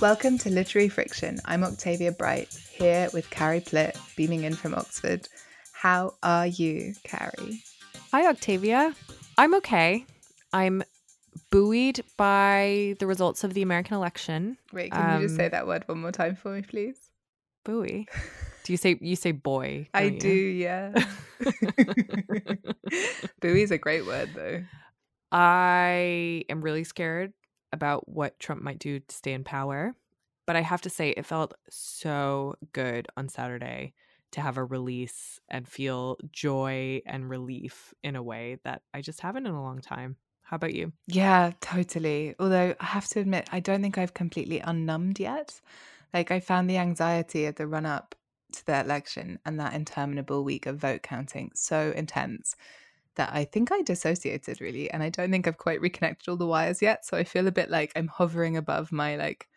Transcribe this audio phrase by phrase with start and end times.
[0.00, 1.40] Welcome to Literary Friction.
[1.46, 5.26] I'm Octavia Bright, here with Carrie Plitt, beaming in from Oxford.
[5.72, 7.62] How are you, Carrie?
[8.12, 8.94] Hi, Octavia.
[9.38, 10.04] I'm okay.
[10.52, 10.82] I'm
[11.50, 14.58] buoyed by the results of the American election.
[14.72, 16.98] Wait, can you just Um, say that word one more time for me, please?
[17.64, 18.06] Buoy.
[18.64, 19.88] Do you say you say boy?
[19.94, 20.50] I don't do, you?
[20.50, 20.92] yeah.
[23.40, 24.62] Bowie's a great word, though.
[25.32, 27.32] I am really scared
[27.76, 29.94] about what Trump might do to stay in power.
[30.46, 33.94] But I have to say, it felt so good on Saturday
[34.32, 39.20] to have a release and feel joy and relief in a way that I just
[39.20, 40.16] haven't in a long time.
[40.42, 40.92] How about you?
[41.06, 42.34] Yeah, totally.
[42.38, 45.60] Although I have to admit, I don't think I've completely unnumbed yet.
[46.14, 48.14] Like, I found the anxiety of the run up
[48.52, 52.54] to the election and that interminable week of vote counting so intense
[53.16, 54.90] that I think I dissociated really.
[54.90, 57.04] And I don't think I've quite reconnected all the wires yet.
[57.04, 59.48] So I feel a bit like I'm hovering above my like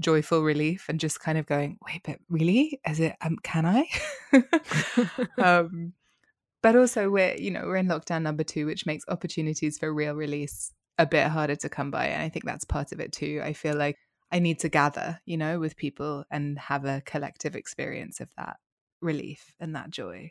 [0.00, 2.80] joyful relief and just kind of going, wait, but really?
[2.88, 3.88] Is it, um, can I?
[5.38, 5.92] um,
[6.62, 10.14] but also we're you know we're in lockdown number two which makes opportunities for real
[10.14, 13.40] release a bit harder to come by and i think that's part of it too
[13.44, 13.96] i feel like
[14.32, 18.56] i need to gather you know with people and have a collective experience of that
[19.00, 20.30] relief and that joy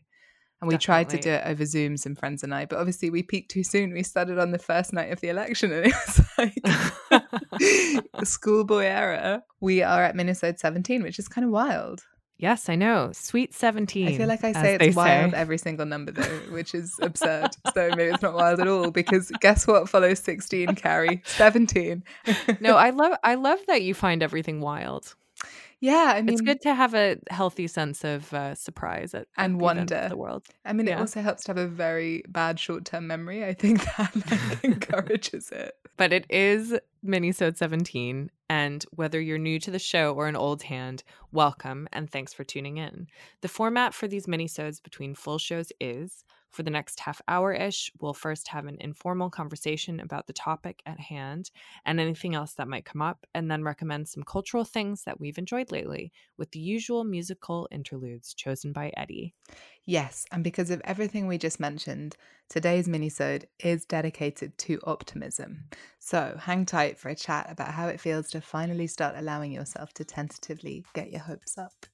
[0.61, 3.23] and we tried to do it over zoom some friends and i but obviously we
[3.23, 6.21] peaked too soon we started on the first night of the election and it was
[8.11, 12.01] like schoolboy era we are at minisode 17 which is kind of wild
[12.39, 13.09] yes, I know.
[13.13, 14.07] Sweet 17.
[14.07, 17.49] I feel like I say it's wild every single number though, which is absurd.
[17.73, 21.23] so maybe it's not wild at all because guess what follows 16, Carrie?
[21.25, 22.03] 17.
[22.59, 25.15] no, I love I love that you find everything wild.
[25.79, 29.55] Yeah, I mean it's good to have a healthy sense of uh, surprise at, And
[29.55, 30.07] at wonder.
[30.09, 30.45] the world.
[30.65, 33.45] I mean it also helps to have a very bad short-term memory.
[33.45, 35.73] I think that like, encourages it.
[35.97, 40.63] But it is Minisode 17, and whether you're new to the show or an old
[40.63, 43.07] hand, welcome and thanks for tuning in.
[43.41, 47.91] The format for these minisodes between full shows is for the next half hour ish,
[47.99, 51.51] we'll first have an informal conversation about the topic at hand
[51.85, 55.37] and anything else that might come up, and then recommend some cultural things that we've
[55.37, 59.33] enjoyed lately with the usual musical interludes chosen by Eddie.
[59.85, 62.17] Yes, and because of everything we just mentioned,
[62.49, 65.65] today's minisode is dedicated to optimism.
[65.99, 69.93] So hang tight for a chat about how it feels to finally start allowing yourself
[69.93, 71.85] to tentatively get your hopes up.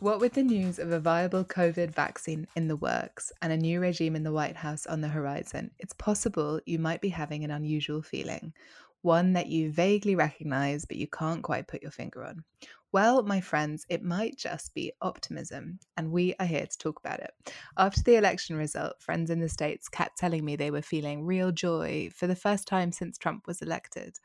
[0.00, 3.80] What with the news of a viable COVID vaccine in the works and a new
[3.80, 7.50] regime in the White House on the horizon, it's possible you might be having an
[7.50, 8.52] unusual feeling,
[9.00, 12.44] one that you vaguely recognize but you can't quite put your finger on.
[12.92, 17.20] Well, my friends, it might just be optimism, and we are here to talk about
[17.20, 17.30] it.
[17.76, 21.52] After the election result, friends in the States kept telling me they were feeling real
[21.52, 24.18] joy for the first time since Trump was elected.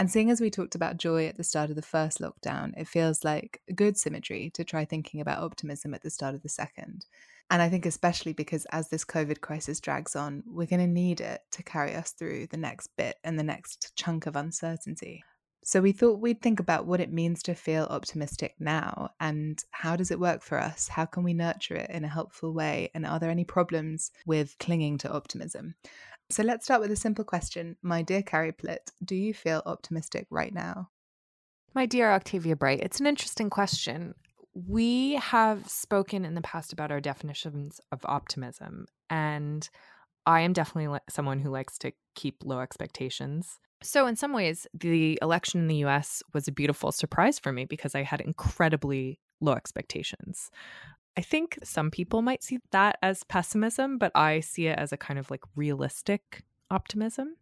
[0.00, 2.88] And seeing as we talked about joy at the start of the first lockdown, it
[2.88, 6.48] feels like a good symmetry to try thinking about optimism at the start of the
[6.48, 7.04] second.
[7.50, 11.20] And I think, especially because as this COVID crisis drags on, we're going to need
[11.20, 15.22] it to carry us through the next bit and the next chunk of uncertainty.
[15.62, 19.96] So we thought we'd think about what it means to feel optimistic now and how
[19.96, 20.88] does it work for us?
[20.88, 22.90] How can we nurture it in a helpful way?
[22.94, 25.74] And are there any problems with clinging to optimism?
[26.30, 27.76] So let's start with a simple question.
[27.82, 30.90] My dear Carrie Plitt, do you feel optimistic right now?
[31.74, 34.14] My dear Octavia Bright, it's an interesting question.
[34.54, 39.68] We have spoken in the past about our definitions of optimism, and
[40.24, 43.58] I am definitely someone who likes to keep low expectations.
[43.82, 47.64] So, in some ways, the election in the US was a beautiful surprise for me
[47.64, 50.50] because I had incredibly low expectations.
[51.20, 54.96] I think some people might see that as pessimism, but I see it as a
[54.96, 57.36] kind of like realistic optimism.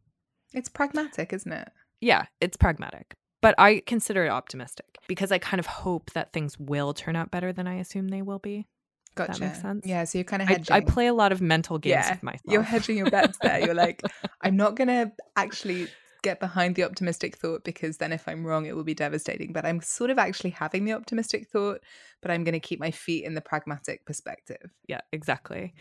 [0.53, 1.69] It's pragmatic, isn't it?
[2.00, 6.59] Yeah, it's pragmatic, but I consider it optimistic because I kind of hope that things
[6.59, 8.67] will turn out better than I assume they will be.
[9.15, 9.38] Gotcha.
[9.38, 9.87] that make sense?
[9.87, 10.75] Yeah, so you're kind of I, hedging.
[10.75, 12.52] I play a lot of mental games Yeah, with myself.
[12.52, 13.64] You're hedging your bets there.
[13.64, 14.02] You're like,
[14.43, 15.87] I'm not going to actually
[16.28, 19.52] get behind the optimistic thought because then if I'm wrong, it will be devastating.
[19.52, 21.80] But I'm sort of actually having the optimistic thought,
[22.20, 24.70] but I'm going to keep my feet in the pragmatic perspective.
[24.86, 25.72] Yeah, exactly.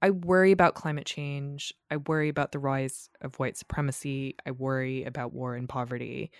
[0.00, 1.74] I worry about climate change.
[1.90, 4.36] I worry about the rise of white supremacy.
[4.46, 6.30] I worry about war and poverty.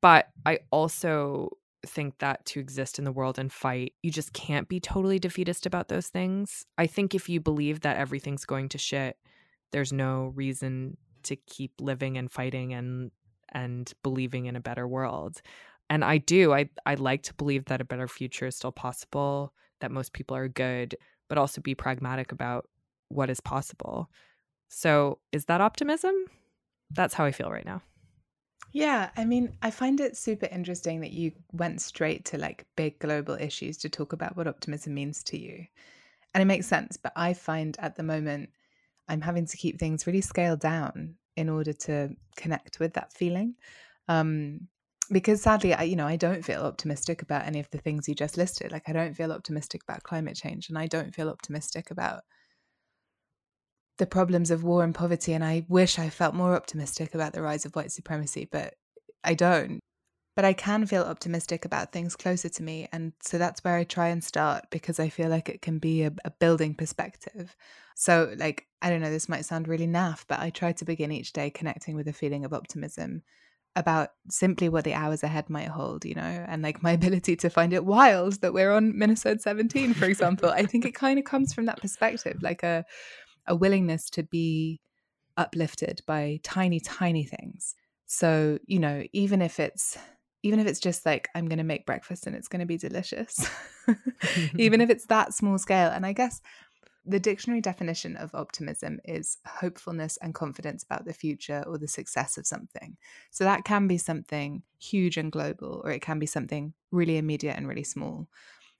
[0.00, 1.50] But I also
[1.84, 5.66] think that to exist in the world and fight, you just can't be totally defeatist
[5.66, 6.64] about those things.
[6.76, 9.16] I think if you believe that everything's going to shit,
[9.72, 13.10] there's no reason to keep living and fighting and
[13.50, 15.40] and believing in a better world.
[15.90, 16.52] And I do.
[16.52, 20.36] I I like to believe that a better future is still possible, that most people
[20.36, 20.96] are good,
[21.28, 22.68] but also be pragmatic about
[23.08, 24.10] what is possible.
[24.68, 26.14] So, is that optimism?
[26.90, 27.82] That's how I feel right now.
[28.72, 32.98] Yeah, I mean, I find it super interesting that you went straight to like big
[32.98, 35.66] global issues to talk about what optimism means to you.
[36.34, 38.50] And it makes sense, but I find at the moment
[39.08, 43.54] I'm having to keep things really scaled down in order to connect with that feeling.
[44.08, 44.68] Um,
[45.10, 48.14] because sadly, I, you know, I don't feel optimistic about any of the things you
[48.14, 48.72] just listed.
[48.72, 52.24] Like, I don't feel optimistic about climate change, and I don't feel optimistic about
[53.98, 55.32] the problems of war and poverty.
[55.32, 58.74] And I wish I felt more optimistic about the rise of white supremacy, but
[59.24, 59.80] I don't.
[60.36, 62.88] But I can feel optimistic about things closer to me.
[62.92, 66.04] And so that's where I try and start because I feel like it can be
[66.04, 67.56] a, a building perspective.
[68.00, 71.10] So, like, I don't know, this might sound really naff, but I try to begin
[71.10, 73.22] each day connecting with a feeling of optimism
[73.74, 77.50] about simply what the hours ahead might hold, you know, and like my ability to
[77.50, 80.48] find it wild that we're on Minisode 17, for example.
[80.48, 82.84] I think it kind of comes from that perspective, like a
[83.48, 84.80] a willingness to be
[85.36, 87.74] uplifted by tiny, tiny things.
[88.06, 89.98] So, you know, even if it's
[90.44, 92.78] even if it's just like I'm going to make breakfast and it's going to be
[92.78, 93.44] delicious,
[94.56, 95.90] even if it's that small scale.
[95.90, 96.40] And I guess
[97.08, 102.36] the dictionary definition of optimism is hopefulness and confidence about the future or the success
[102.36, 102.96] of something.
[103.30, 107.56] So that can be something huge and global, or it can be something really immediate
[107.56, 108.28] and really small.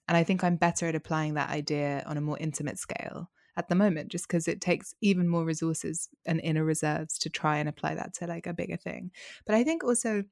[0.07, 3.69] And I think I'm better at applying that idea on a more intimate scale at
[3.69, 7.69] the moment just because it takes even more resources and inner reserves to try and
[7.69, 9.11] apply that to like a bigger thing
[9.45, 10.23] but i think also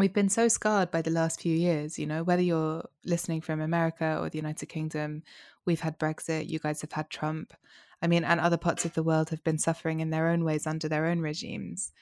[0.00, 3.60] we've been so scarred by the last few years you know whether you're listening from
[3.60, 5.22] america or the united kingdom
[5.66, 7.54] we've had brexit you guys have had trump
[8.02, 10.66] i mean and other parts of the world have been suffering in their own ways
[10.66, 11.92] under their own regimes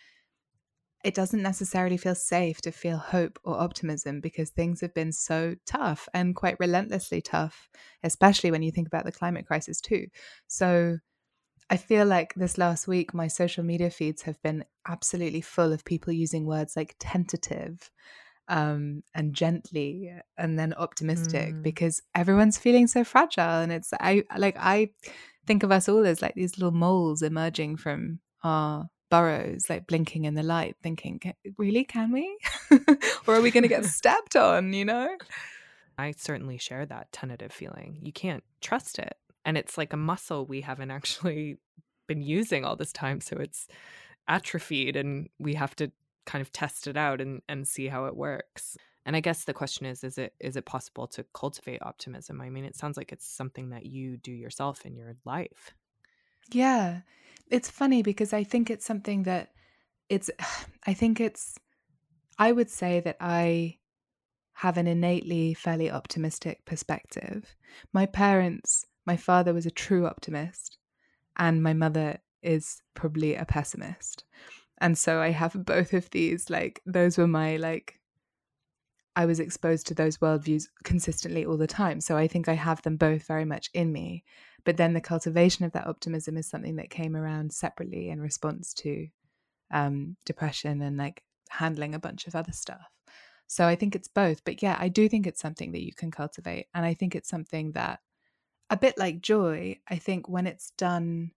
[1.04, 5.54] it doesn't necessarily feel safe to feel hope or optimism because things have been so
[5.64, 7.68] tough and quite relentlessly tough,
[8.02, 10.08] especially when you think about the climate crisis, too.
[10.48, 10.98] So
[11.70, 15.84] I feel like this last week, my social media feeds have been absolutely full of
[15.84, 17.90] people using words like tentative
[18.48, 21.62] um, and gently and then optimistic mm.
[21.62, 23.60] because everyone's feeling so fragile.
[23.60, 24.90] And it's, I like, I
[25.46, 30.26] think of us all as like these little moles emerging from our burrows like blinking
[30.26, 31.18] in the light thinking
[31.56, 32.38] really can we
[33.26, 35.16] or are we going to get stepped on you know
[35.96, 39.16] i certainly share that tentative feeling you can't trust it
[39.48, 41.56] and it's like a muscle we haven't actually
[42.06, 43.66] been using all this time so it's
[44.28, 45.90] atrophied and we have to
[46.26, 48.76] kind of test it out and, and see how it works.
[49.06, 52.42] And i guess the question is is it is it possible to cultivate optimism?
[52.42, 55.72] I mean it sounds like it's something that you do yourself in your life.
[56.52, 57.00] Yeah.
[57.50, 59.52] It's funny because I think it's something that
[60.10, 60.28] it's
[60.86, 61.58] I think it's
[62.38, 63.78] I would say that I
[64.52, 67.56] have an innately fairly optimistic perspective.
[67.94, 70.76] My parents, my father was a true optimist
[71.36, 74.24] and my mother is probably a pessimist.
[74.80, 77.98] And so I have both of these like those were my like
[79.16, 82.00] I was exposed to those worldviews consistently all the time.
[82.00, 84.24] So I think I have them both very much in me.
[84.64, 88.74] But then the cultivation of that optimism is something that came around separately in response
[88.74, 89.08] to
[89.72, 92.92] um, depression and like handling a bunch of other stuff.
[93.48, 94.44] So I think it's both.
[94.44, 96.66] But yeah, I do think it's something that you can cultivate.
[96.74, 98.00] And I think it's something that,
[98.70, 101.32] a bit like joy, I think when it's done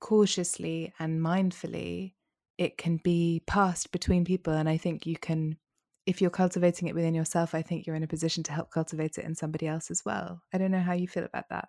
[0.00, 2.14] cautiously and mindfully,
[2.56, 4.52] it can be passed between people.
[4.52, 5.58] And I think you can,
[6.06, 9.18] if you're cultivating it within yourself, I think you're in a position to help cultivate
[9.18, 10.42] it in somebody else as well.
[10.52, 11.68] I don't know how you feel about that.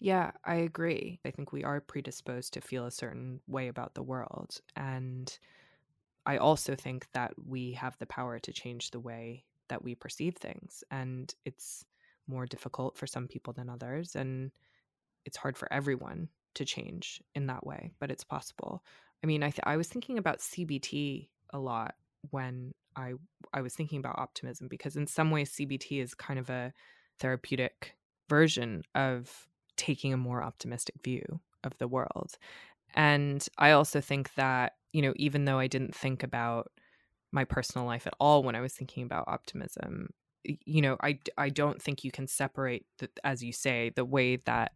[0.00, 1.18] Yeah, I agree.
[1.24, 4.60] I think we are predisposed to feel a certain way about the world.
[4.76, 5.36] And
[6.24, 10.36] I also think that we have the power to change the way that we perceive
[10.36, 10.84] things.
[10.90, 11.84] And it's
[12.28, 14.14] more difficult for some people than others.
[14.14, 14.52] And
[15.24, 18.84] it's hard for everyone to change in that way, but it's possible.
[19.22, 21.94] I mean, I, th- I was thinking about CBT a lot
[22.30, 23.14] when I
[23.52, 26.72] I was thinking about optimism because in some ways CBT is kind of a
[27.18, 27.96] therapeutic
[28.28, 32.36] version of taking a more optimistic view of the world.
[32.94, 36.70] And I also think that, you know, even though I didn't think about
[37.32, 40.10] my personal life at all when I was thinking about optimism,
[40.44, 44.36] you know, I, I don't think you can separate, the, as you say, the way
[44.36, 44.72] that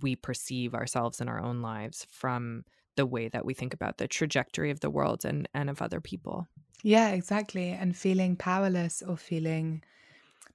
[0.00, 2.64] we perceive ourselves in our own lives from
[2.96, 6.00] the way that we think about the trajectory of the world and, and of other
[6.00, 6.46] people.
[6.82, 7.70] Yeah, exactly.
[7.70, 9.82] And feeling powerless or feeling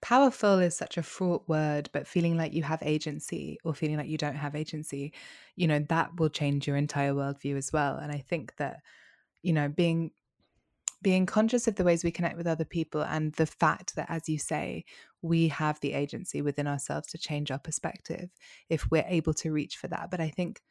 [0.02, 4.10] powerful is such a fraught word, but feeling like you have agency or feeling like
[4.10, 5.14] you don't have agency,
[5.56, 7.98] you know, that will change your entire worldview as well.
[7.98, 8.82] And I think that,
[9.42, 10.12] you know, being
[11.04, 14.28] being conscious of the ways we connect with other people and the fact that as
[14.28, 14.84] you say
[15.22, 18.30] we have the agency within ourselves to change our perspective
[18.70, 20.62] if we're able to reach for that but i think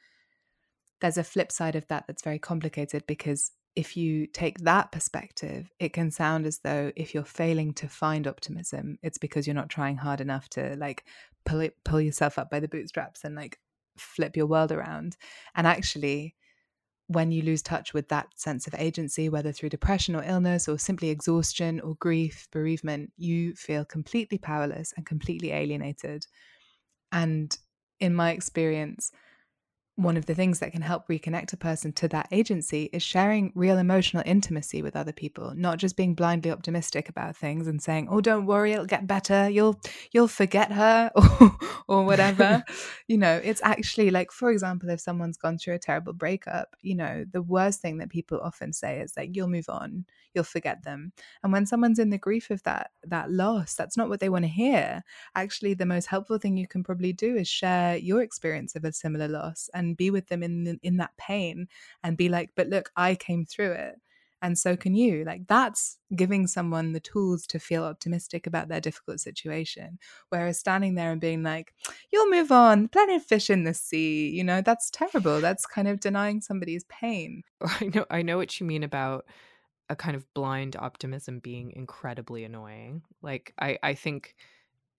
[1.01, 5.71] there's a flip side of that that's very complicated because if you take that perspective,
[5.79, 9.71] it can sound as though if you're failing to find optimism, it's because you're not
[9.71, 11.05] trying hard enough to like
[11.47, 13.59] pull it, pull yourself up by the bootstraps and like
[13.97, 15.17] flip your world around.
[15.55, 16.35] And actually,
[17.09, 20.79] when you lose touch with that sense of agency, whether through depression or illness or
[20.79, 26.27] simply exhaustion or grief, bereavement, you feel completely powerless and completely alienated.
[27.11, 27.57] And
[28.01, 29.13] in my experience,
[29.97, 33.53] one of the things that can help reconnect a person to that agency is sharing
[33.55, 38.09] real emotional intimacy with other people not just being blindly optimistic about things and saying
[38.11, 39.51] oh don't worry it'll get better.
[39.51, 39.79] You'll
[40.13, 41.57] you'll forget her or,
[41.89, 42.63] or whatever.
[43.09, 46.95] You know it's actually like for example if someone's gone through a terrible breakup you
[46.95, 50.07] know the worst thing that people often say is like you'll move on.
[50.35, 51.13] You'll forget them.
[51.43, 54.45] And when someone's in the grief of that that loss that's not what they want
[54.45, 55.03] to hear.
[55.35, 58.93] Actually the most helpful thing you can probably do is share your experience of a
[58.93, 61.69] similar loss and be with them in in that pain
[62.03, 63.97] and be like but look i came through it.
[64.45, 65.25] And so can you.
[65.25, 69.99] Like that's giving someone the tools to feel optimistic about their difficult situation.
[70.31, 71.73] Whereas standing there and being like
[72.11, 72.89] you'll move on.
[72.89, 74.31] Plenty of fish in the sea.
[74.31, 75.41] You know that's terrible.
[75.41, 77.43] That's kind of denying somebody's pain.
[77.63, 79.27] I know i know what you mean about
[79.89, 83.03] a kind of blind optimism being incredibly annoying.
[83.23, 84.35] Like I I think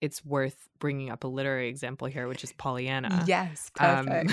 [0.04, 3.24] it's worth bringing up a literary example here, which is Pollyanna.
[3.26, 4.32] Yes, perfect.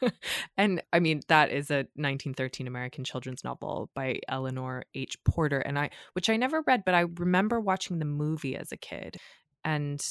[0.00, 0.10] Um,
[0.56, 5.22] and I mean that is a 1913 American children's novel by Eleanor H.
[5.24, 8.78] Porter, and I, which I never read, but I remember watching the movie as a
[8.78, 9.18] kid.
[9.66, 10.02] And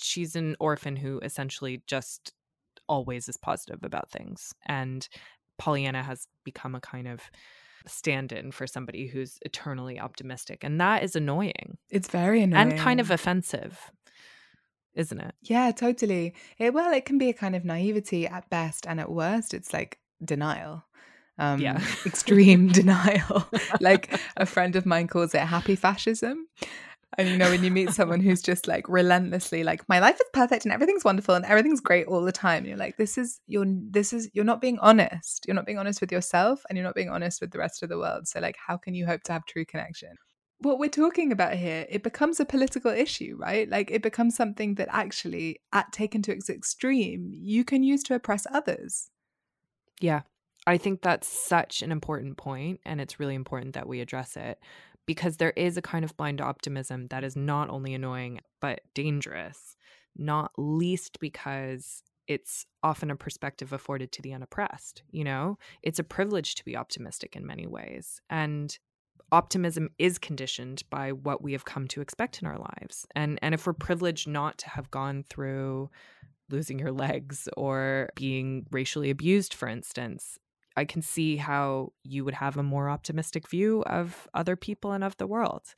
[0.00, 2.32] she's an orphan who essentially just
[2.88, 5.08] always is positive about things, and
[5.58, 7.22] Pollyanna has become a kind of
[7.86, 10.64] stand in for somebody who's eternally optimistic.
[10.64, 11.78] And that is annoying.
[11.88, 12.72] It's very annoying.
[12.72, 13.90] And kind of offensive,
[14.94, 15.34] isn't it?
[15.42, 16.34] Yeah, totally.
[16.58, 18.86] It, well, it can be a kind of naivety at best.
[18.86, 20.84] And at worst, it's like denial.
[21.38, 21.82] Um, yeah.
[22.06, 23.48] extreme denial.
[23.80, 26.46] like a friend of mine calls it happy fascism.
[27.18, 30.26] And you know, when you meet someone who's just like relentlessly like, my life is
[30.32, 33.66] perfect and everything's wonderful and everything's great all the time, you're like, this is you're
[33.66, 35.44] this is you're not being honest.
[35.46, 37.88] You're not being honest with yourself and you're not being honest with the rest of
[37.88, 38.28] the world.
[38.28, 40.10] So like how can you hope to have true connection?
[40.62, 43.68] What we're talking about here, it becomes a political issue, right?
[43.68, 48.14] Like it becomes something that actually, at taken to its extreme, you can use to
[48.14, 49.10] oppress others.
[50.00, 50.22] Yeah.
[50.66, 54.58] I think that's such an important point, and it's really important that we address it
[55.06, 59.76] because there is a kind of blind optimism that is not only annoying but dangerous,
[60.16, 65.02] not least because it's often a perspective afforded to the unoppressed.
[65.10, 68.20] You know, it's a privilege to be optimistic in many ways.
[68.28, 68.78] And
[69.32, 73.06] optimism is conditioned by what we have come to expect in our lives.
[73.14, 75.90] And and if we're privileged not to have gone through
[76.50, 80.38] losing your legs or being racially abused for instance,
[80.76, 85.04] I can see how you would have a more optimistic view of other people and
[85.04, 85.74] of the world.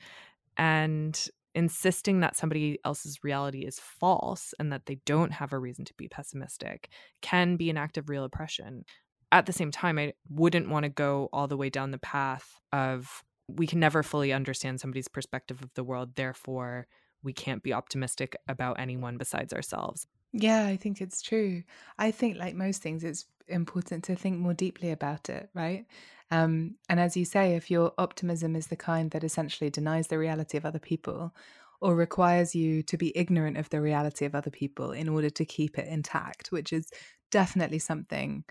[0.57, 1.19] And
[1.55, 5.95] insisting that somebody else's reality is false and that they don't have a reason to
[5.95, 6.89] be pessimistic
[7.21, 8.85] can be an act of real oppression.
[9.31, 12.61] At the same time, I wouldn't want to go all the way down the path
[12.73, 16.87] of we can never fully understand somebody's perspective of the world, therefore,
[17.23, 20.07] we can't be optimistic about anyone besides ourselves.
[20.33, 21.63] Yeah, I think it's true.
[21.99, 25.87] I think, like most things, it's important to think more deeply about it, right?
[26.31, 30.19] Um, and as you say, if your optimism is the kind that essentially denies the
[30.19, 31.35] reality of other people
[31.83, 35.45] or requires you to be ignorant of the reality of other people in order to
[35.45, 36.91] keep it intact, which is
[37.31, 38.45] definitely something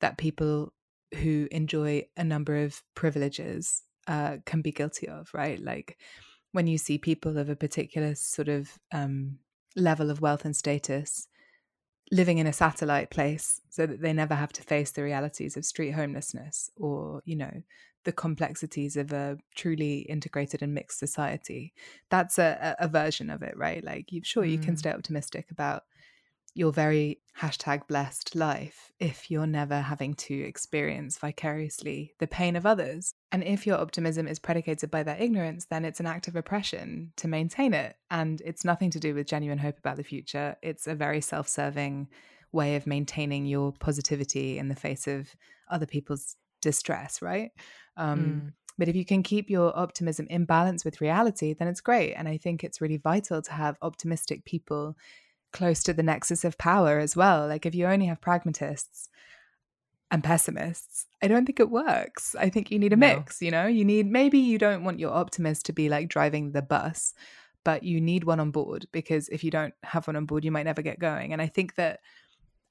[0.00, 0.72] that people
[1.16, 5.62] who enjoy a number of privileges uh, can be guilty of, right?
[5.62, 5.96] Like
[6.52, 9.38] when you see people of a particular sort of um,
[9.76, 11.28] level of wealth and status
[12.10, 15.64] living in a satellite place so that they never have to face the realities of
[15.64, 17.62] street homelessness or you know
[18.02, 21.72] the complexities of a truly integrated and mixed society
[22.08, 24.50] that's a, a version of it right like you sure mm.
[24.50, 24.78] you can mm.
[24.78, 25.84] stay optimistic about
[26.54, 32.66] your very hashtag blessed life if you're never having to experience vicariously the pain of
[32.66, 33.14] others.
[33.32, 37.12] And if your optimism is predicated by that ignorance, then it's an act of oppression
[37.16, 37.96] to maintain it.
[38.10, 40.56] And it's nothing to do with genuine hope about the future.
[40.62, 42.08] It's a very self serving
[42.52, 45.34] way of maintaining your positivity in the face of
[45.70, 47.52] other people's distress, right?
[47.96, 48.52] Um, mm.
[48.76, 52.14] But if you can keep your optimism in balance with reality, then it's great.
[52.14, 54.96] And I think it's really vital to have optimistic people
[55.52, 57.46] close to the nexus of power as well.
[57.46, 59.08] Like if you only have pragmatists
[60.10, 62.34] and pessimists, I don't think it works.
[62.38, 63.16] I think you need a no.
[63.16, 63.66] mix, you know?
[63.66, 67.14] You need maybe you don't want your optimist to be like driving the bus,
[67.64, 70.50] but you need one on board because if you don't have one on board, you
[70.50, 71.32] might never get going.
[71.32, 72.00] And I think that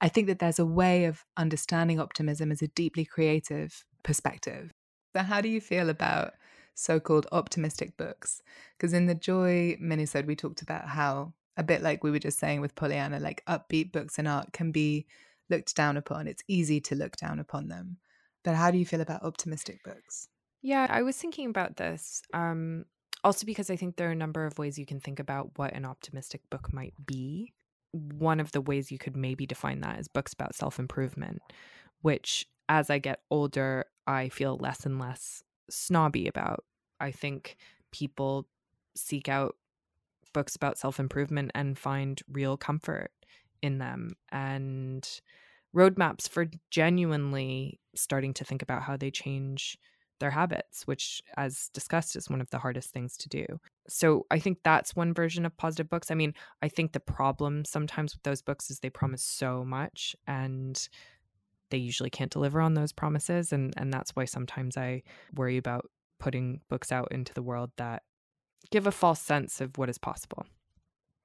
[0.00, 4.72] I think that there's a way of understanding optimism as a deeply creative perspective.
[5.14, 6.34] So, how do you feel about
[6.74, 8.42] so called optimistic books?
[8.76, 12.38] Because in the Joy minisode, we talked about how, a bit like we were just
[12.38, 15.06] saying with Pollyanna, like upbeat books and art can be
[15.50, 16.26] looked down upon.
[16.26, 17.98] It's easy to look down upon them.
[18.42, 20.28] But how do you feel about optimistic books?
[20.62, 22.22] Yeah, I was thinking about this.
[22.32, 22.86] Um,
[23.22, 25.74] also, because I think there are a number of ways you can think about what
[25.74, 27.52] an optimistic book might be.
[27.92, 31.42] One of the ways you could maybe define that is books about self improvement,
[32.00, 36.64] which as I get older, I feel less and less snobby about.
[36.98, 37.58] I think
[37.92, 38.46] people
[38.96, 39.56] seek out
[40.32, 43.10] books about self improvement and find real comfort
[43.62, 45.20] in them and
[45.74, 49.78] roadmaps for genuinely starting to think about how they change
[50.18, 53.46] their habits, which, as discussed, is one of the hardest things to do.
[53.88, 56.10] So I think that's one version of positive books.
[56.10, 60.14] I mean, I think the problem sometimes with those books is they promise so much
[60.26, 60.88] and
[61.70, 63.52] they usually can't deliver on those promises.
[63.52, 65.02] And, and that's why sometimes I
[65.34, 68.02] worry about putting books out into the world that
[68.70, 70.46] give a false sense of what is possible.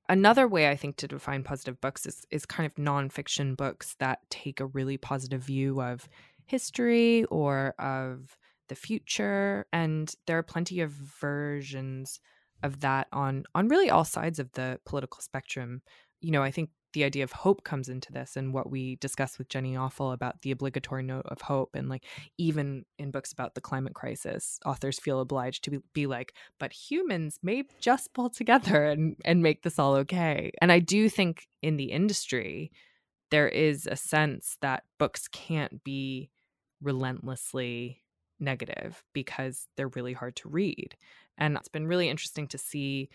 [0.07, 4.19] Another way I think to define positive books is, is kind of nonfiction books that
[4.29, 6.07] take a really positive view of
[6.45, 8.37] history or of
[8.69, 9.65] the future.
[9.73, 12.19] And there are plenty of versions
[12.63, 15.81] of that on on really all sides of the political spectrum.
[16.21, 19.37] You know, I think the idea of hope comes into this and what we discussed
[19.37, 22.05] with Jenny Offill about the obligatory note of hope and like
[22.37, 26.71] even in books about the climate crisis authors feel obliged to be, be like but
[26.71, 30.51] humans may just pull together and and make this all okay.
[30.61, 32.71] And I do think in the industry
[33.29, 36.29] there is a sense that books can't be
[36.81, 38.03] relentlessly
[38.39, 40.95] negative because they're really hard to read.
[41.37, 43.09] And it's been really interesting to see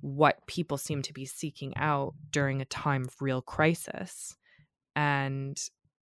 [0.00, 4.36] what people seem to be seeking out during a time of real crisis.
[4.94, 5.58] And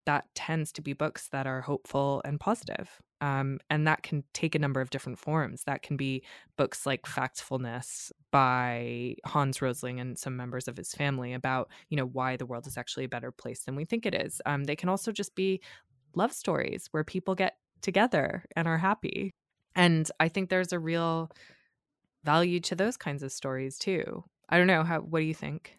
[0.07, 3.01] that tends to be books that are hopeful and positive.
[3.21, 5.63] Um, and that can take a number of different forms.
[5.65, 6.25] That can be
[6.57, 12.07] books like Factfulness by Hans Rosling and some members of his family about, you know,
[12.07, 14.41] why the world is actually a better place than we think it is.
[14.45, 15.63] Um, they can also just be
[16.17, 19.31] love stories where people get together and are happy.
[19.77, 21.31] And I think there's a real
[22.25, 24.25] value to those kinds of stories too.
[24.49, 25.77] I don't know how what do you think?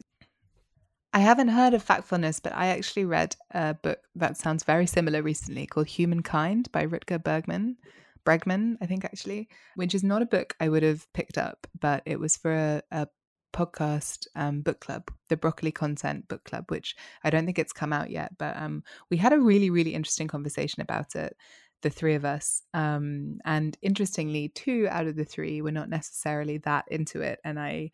[1.15, 5.21] I haven't heard of Factfulness, but I actually read a book that sounds very similar
[5.21, 7.77] recently called Humankind by Rutger Bergman.
[8.25, 12.01] Bregman, I think actually, which is not a book I would have picked up, but
[12.06, 13.08] it was for a, a
[13.53, 17.93] podcast um, book club, the Broccoli Content Book Club, which I don't think it's come
[17.93, 21.36] out yet, but um, we had a really, really interesting conversation about it
[21.84, 22.63] the three of us.
[22.74, 27.39] Um, and interestingly, two out of the three were not necessarily that into it.
[27.43, 27.91] And I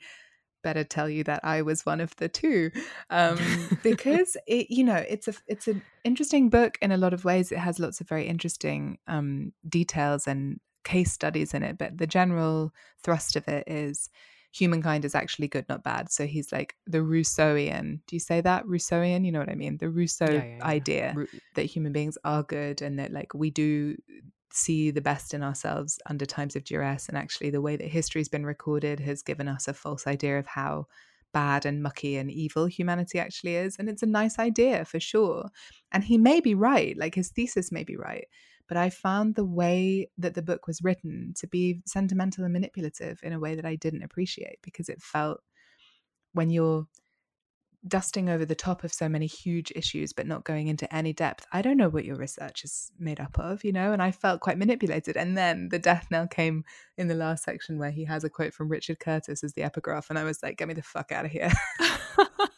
[0.64, 2.72] better tell you that I was one of the two
[3.10, 3.38] um,
[3.84, 7.52] because it, you know, it's a it's an interesting book in a lot of ways.
[7.52, 12.08] It has lots of very interesting um, details and case studies in it, but the
[12.08, 12.72] general
[13.04, 14.10] thrust of it is
[14.52, 16.12] humankind is actually good, not bad.
[16.12, 18.00] So he's like the Rousseauian.
[18.08, 18.66] Do you say that?
[18.66, 19.26] Rousseauian?
[19.26, 19.78] You know what I mean?
[19.78, 20.66] The Rousseau yeah, yeah, yeah.
[20.66, 23.96] idea Ru- that human beings are good and that like we do
[24.52, 27.08] see the best in ourselves under times of duress.
[27.08, 30.48] And actually, the way that history's been recorded has given us a false idea of
[30.48, 30.88] how
[31.32, 33.78] bad and mucky and evil humanity actually is.
[33.78, 35.50] And it's a nice idea for sure.
[35.92, 38.26] And he may be right, like his thesis may be right
[38.70, 43.20] but I found the way that the book was written to be sentimental and manipulative
[43.24, 45.42] in a way that I didn't appreciate because it felt
[46.32, 46.88] when you're
[47.88, 51.48] dusting over the top of so many huge issues but not going into any depth
[51.54, 54.42] i don't know what your research is made up of you know and i felt
[54.42, 55.16] quite manipulated.
[55.16, 56.66] And then the death knell came
[56.98, 60.10] in the last section where he has a quote from richard curtis as the epigraph
[60.10, 61.52] and i was like get me the fuck out of here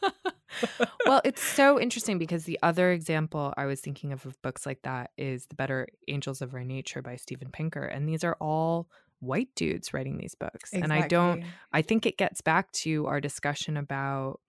[1.05, 4.81] well, it's so interesting because the other example I was thinking of of books like
[4.83, 7.83] that is The Better Angels of Our Nature by Steven Pinker.
[7.83, 8.87] And these are all
[9.19, 10.73] white dudes writing these books.
[10.73, 10.81] Exactly.
[10.81, 14.39] And I don't, I think it gets back to our discussion about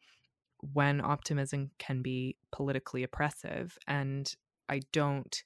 [0.72, 3.76] when optimism can be politically oppressive.
[3.86, 4.34] And
[4.68, 5.42] I don't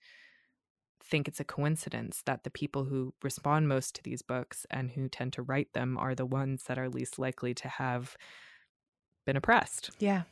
[1.02, 5.08] think it's a coincidence that the people who respond most to these books and who
[5.08, 8.16] tend to write them are the ones that are least likely to have
[9.24, 9.90] been oppressed.
[9.98, 10.22] Yeah,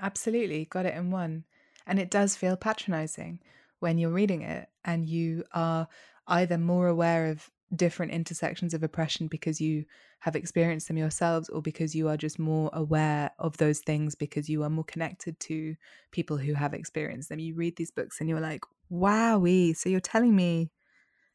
[0.00, 1.44] Absolutely, got it in one.
[1.86, 3.40] And it does feel patronizing
[3.80, 5.86] when you're reading it and you are
[6.26, 9.84] either more aware of different intersections of oppression because you
[10.20, 14.48] have experienced them yourselves or because you are just more aware of those things because
[14.48, 15.74] you are more connected to
[16.12, 17.38] people who have experienced them.
[17.38, 20.70] You read these books and you're like, wowee, so you're telling me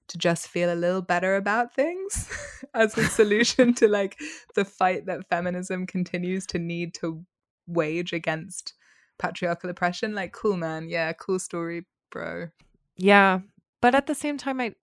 [0.07, 2.27] to just feel a little better about things
[2.73, 4.19] as a solution to like
[4.55, 7.23] the fight that feminism continues to need to
[7.69, 8.73] wage against
[9.17, 10.15] patriarchal oppression.
[10.15, 10.89] Like, cool, man.
[10.89, 12.49] Yeah, cool story, bro.
[12.97, 13.39] Yeah.
[13.81, 14.75] But at the same time, I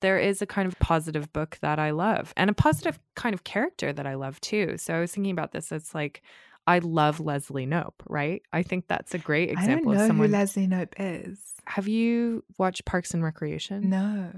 [0.00, 3.44] there is a kind of positive book that I love and a positive kind of
[3.44, 4.76] character that I love too.
[4.78, 5.70] So I was thinking about this.
[5.72, 6.22] It's like
[6.66, 8.42] I love Leslie Knope, right?
[8.52, 10.28] I think that's a great example I don't know of someone.
[10.28, 11.38] who Leslie Knope is.
[11.66, 13.90] Have you watched Parks and Recreation?
[13.90, 14.32] No.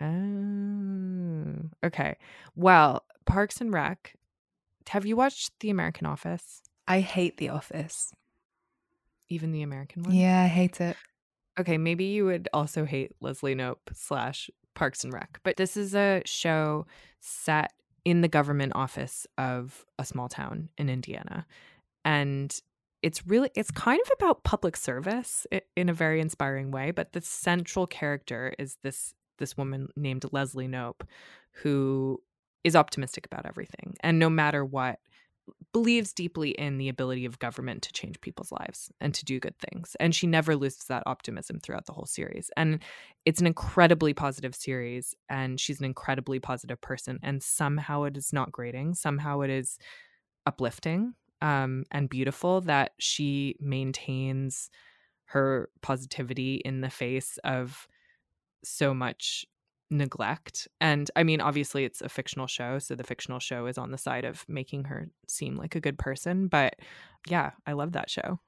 [0.00, 2.16] Oh, okay.
[2.54, 4.14] Well, Parks and Rec.
[4.90, 6.62] Have you watched The American Office?
[6.88, 8.12] I hate The Office.
[9.28, 10.14] Even the American one?
[10.14, 10.96] Yeah, I hate it.
[11.60, 15.40] Okay, maybe you would also hate Leslie Knope slash Parks and Rec.
[15.42, 16.86] But this is a show
[17.20, 17.72] set
[18.04, 21.46] in the government office of a small town in Indiana.
[22.04, 22.58] And
[23.02, 25.46] it's really it's kind of about public service
[25.76, 30.68] in a very inspiring way, but the central character is this this woman named Leslie
[30.68, 31.02] Knope
[31.62, 32.20] who
[32.64, 34.98] is optimistic about everything and no matter what
[35.72, 39.58] believes deeply in the ability of government to change people's lives and to do good
[39.58, 39.96] things.
[40.00, 42.50] And she never loses that optimism throughout the whole series.
[42.56, 42.80] And
[43.24, 45.14] it's an incredibly positive series.
[45.28, 47.18] And she's an incredibly positive person.
[47.22, 49.78] And somehow it is not grating, somehow it is
[50.46, 54.70] uplifting um, and beautiful that she maintains
[55.26, 57.86] her positivity in the face of
[58.64, 59.44] so much
[59.90, 60.68] neglect.
[60.80, 62.78] And I mean, obviously, it's a fictional show.
[62.78, 65.98] So the fictional show is on the side of making her seem like a good
[65.98, 66.48] person.
[66.48, 66.76] But
[67.28, 68.40] yeah, I love that show.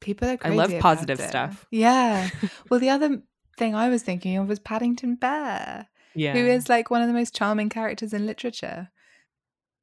[0.00, 1.66] People are I love positive stuff.
[1.70, 2.28] Yeah.
[2.70, 3.22] well, the other
[3.56, 6.32] thing I was thinking of was Paddington Bear, Yeah.
[6.32, 8.90] who is like one of the most charming characters in literature.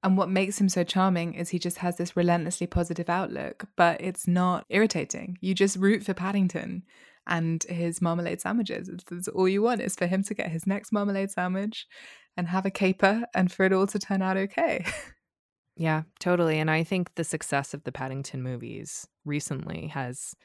[0.02, 4.00] And what makes him so charming is he just has this relentlessly positive outlook, but
[4.02, 5.38] it's not irritating.
[5.42, 6.84] You just root for Paddington
[7.30, 8.90] and his marmalade sandwiches.
[8.90, 11.88] It's, it's all you want is for him to get his next marmalade sandwich
[12.36, 14.86] and have a caper and for it all to turn out okay.
[15.80, 16.60] Yeah, totally.
[16.60, 20.36] And I think the success of the Paddington movies recently has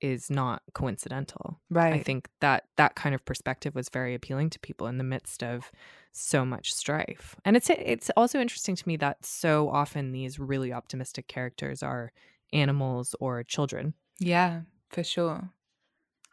[0.00, 1.60] is not coincidental.
[1.70, 1.94] right.
[1.94, 5.44] I think that that kind of perspective was very appealing to people in the midst
[5.44, 5.70] of
[6.10, 7.36] so much strife.
[7.44, 12.12] And it's it's also interesting to me that so often these really optimistic characters are
[12.52, 13.94] animals or children.
[14.18, 15.50] yeah, for sure.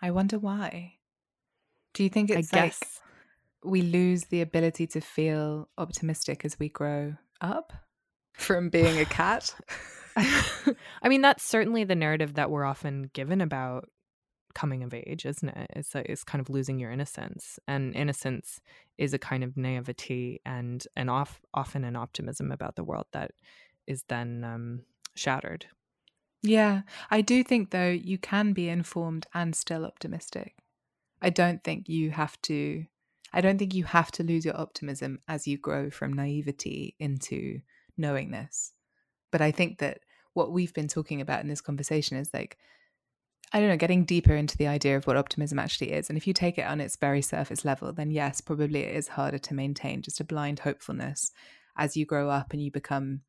[0.01, 0.95] I wonder why.
[1.93, 2.75] Do you think it's I like
[3.63, 7.73] we lose the ability to feel optimistic as we grow up
[8.33, 9.53] from being a cat?
[10.15, 13.89] I mean that's certainly the narrative that we're often given about
[14.53, 15.67] coming of age, isn't it?
[15.75, 18.59] It's like, it's kind of losing your innocence, and innocence
[18.97, 23.31] is a kind of naivety and and off, often an optimism about the world that
[23.87, 24.83] is then um,
[25.15, 25.65] shattered.
[26.43, 30.55] Yeah, I do think though you can be informed and still optimistic.
[31.21, 32.85] I don't think you have to
[33.33, 37.61] I don't think you have to lose your optimism as you grow from naivety into
[37.97, 38.73] knowingness.
[39.31, 40.01] But I think that
[40.33, 42.57] what we've been talking about in this conversation is like
[43.53, 46.09] I don't know, getting deeper into the idea of what optimism actually is.
[46.09, 49.09] And if you take it on its very surface level, then yes, probably it is
[49.09, 51.31] harder to maintain just a blind hopefulness
[51.77, 53.21] as you grow up and you become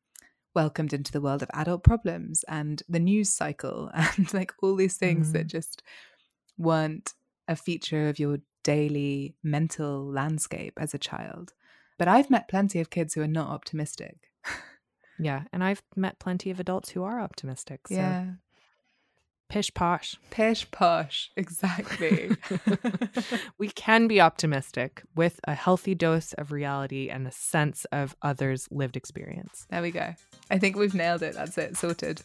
[0.55, 4.97] welcomed into the world of adult problems and the news cycle and like all these
[4.97, 5.51] things that mm.
[5.51, 5.83] just
[6.57, 7.13] weren't
[7.47, 11.53] a feature of your daily mental landscape as a child.
[11.97, 14.17] But I've met plenty of kids who are not optimistic.
[15.19, 17.87] Yeah, and I've met plenty of adults who are optimistic.
[17.87, 18.25] So Yeah.
[19.53, 20.15] Pish posh.
[20.31, 21.29] Pish posh.
[21.37, 22.31] Exactly.
[23.59, 28.67] we can be optimistic with a healthy dose of reality and a sense of others'
[28.71, 29.67] lived experience.
[29.69, 30.15] there we go.
[30.49, 31.35] I think we've nailed it.
[31.35, 31.77] That's it.
[31.77, 32.23] Sorted.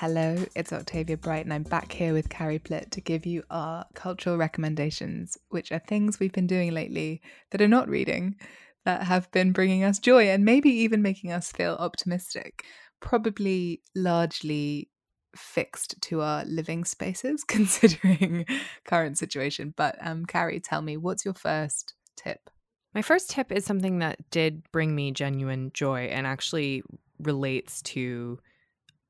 [0.00, 3.86] Hello, it's Octavia Bright, and I'm back here with Carrie Plitt to give you our
[3.94, 8.36] cultural recommendations, which are things we've been doing lately that are not reading,
[8.84, 12.62] that have been bringing us joy and maybe even making us feel optimistic.
[13.00, 14.90] Probably largely
[15.34, 18.44] fixed to our living spaces, considering
[18.84, 19.72] current situation.
[19.78, 22.50] But um, Carrie, tell me, what's your first tip?
[22.94, 26.82] My first tip is something that did bring me genuine joy and actually
[27.18, 28.40] relates to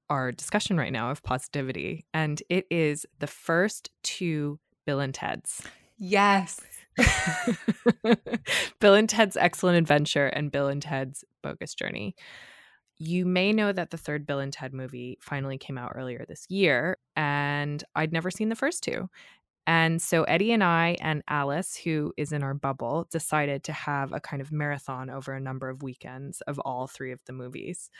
[0.08, 2.06] our discussion right now of positivity.
[2.14, 5.62] And it is the first two Bill and Ted's.
[5.98, 6.60] Yes.
[8.80, 12.14] Bill and Ted's Excellent Adventure and Bill and Ted's Bogus Journey.
[12.98, 16.46] You may know that the third Bill and Ted movie finally came out earlier this
[16.48, 19.10] year, and I'd never seen the first two.
[19.66, 24.12] And so Eddie and I and Alice, who is in our bubble, decided to have
[24.12, 27.90] a kind of marathon over a number of weekends of all three of the movies.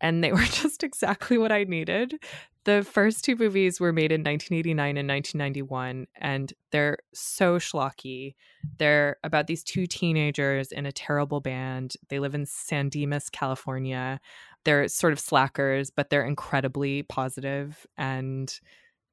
[0.00, 2.22] And they were just exactly what I needed.
[2.64, 8.34] The first two movies were made in 1989 and 1991, and they're so schlocky.
[8.78, 11.94] They're about these two teenagers in a terrible band.
[12.08, 14.20] They live in San Dimas, California.
[14.64, 18.54] They're sort of slackers, but they're incredibly positive and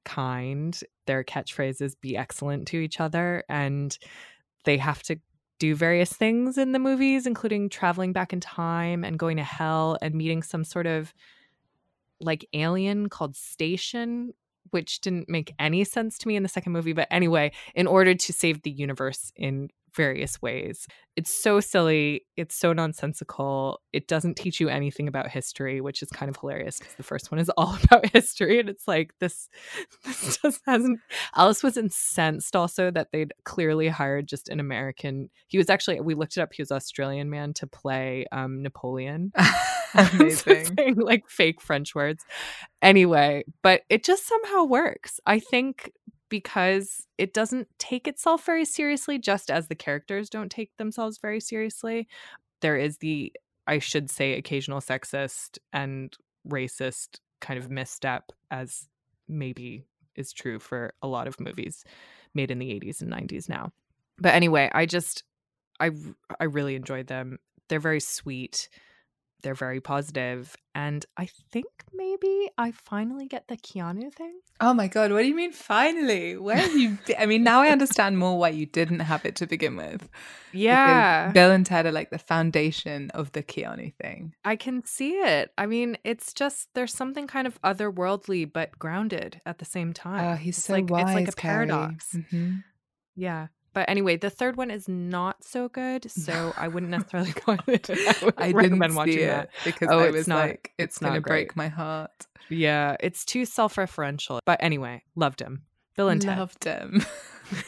[0.04, 0.78] kind.
[1.06, 3.98] Their catchphrases be excellent to each other, and
[4.66, 5.20] they have to
[5.60, 9.98] do various things in the movies, including traveling back in time and going to hell
[10.02, 11.14] and meeting some sort of
[12.20, 14.34] like alien called Station,
[14.72, 16.94] which didn't make any sense to me in the second movie.
[16.94, 20.88] But anyway, in order to save the universe in various ways.
[21.16, 22.26] It's so silly.
[22.36, 23.82] It's so nonsensical.
[23.92, 27.32] It doesn't teach you anything about history, which is kind of hilarious because the first
[27.32, 28.60] one is all about history.
[28.60, 29.50] And it's like, this,
[30.06, 31.00] this just hasn't.
[31.36, 35.30] Alice was incensed also that they'd clearly hired just an American.
[35.48, 39.32] He was actually, we looked it up, he was Australian man to play um, Napoleon.
[39.96, 40.76] Amazing.
[40.78, 42.26] saying like fake French words.
[42.82, 45.20] Anyway, but it just somehow works.
[45.26, 45.92] I think
[46.30, 51.40] because it doesn't take itself very seriously, just as the characters don't take themselves very
[51.40, 52.08] seriously.
[52.62, 53.32] There is the,
[53.68, 56.16] I should say, occasional sexist and
[56.48, 58.88] racist kind of misstep, as
[59.28, 59.86] maybe
[60.16, 61.84] is true for a lot of movies
[62.34, 63.72] made in the 80s and 90s now.
[64.18, 65.24] But anyway, I just,
[65.80, 65.92] I,
[66.40, 67.38] I really enjoyed them.
[67.70, 68.70] They're very sweet
[69.42, 74.40] they're very positive, and I think maybe I finally get the Keanu thing.
[74.60, 76.36] Oh my god, what do you mean finally?
[76.38, 77.16] Where have you been?
[77.20, 80.10] I mean, now I understand more why you didn't have it to begin with.
[80.52, 81.28] Yeah.
[81.28, 84.34] Because Bill and Ted are like the foundation of the Keanu thing.
[84.44, 85.52] I can see it.
[85.58, 90.34] I mean, it's just there's something kind of otherworldly but grounded at the same time.
[90.34, 91.68] Oh, he's it's so like wise, it's like a Carrie.
[91.68, 92.16] paradox.
[92.16, 92.64] Mhm.
[93.16, 93.48] Yeah.
[93.78, 97.88] But anyway, the third one is not so good, so I wouldn't necessarily go it.
[97.92, 97.94] I,
[98.38, 99.50] I didn't recommend watching it that.
[99.64, 102.26] because Oh, I it's was not- like, it's, it's gonna break my heart.
[102.50, 104.40] Yeah, it's too self-referential.
[104.46, 105.62] But anyway, loved him.
[105.96, 106.40] Bill and Ted.
[106.40, 107.06] Loved him.